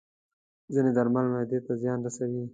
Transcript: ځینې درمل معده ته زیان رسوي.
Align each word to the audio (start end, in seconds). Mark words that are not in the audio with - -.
ځینې 0.73 0.91
درمل 0.97 1.25
معده 1.31 1.59
ته 1.65 1.73
زیان 1.81 1.99
رسوي. 2.05 2.43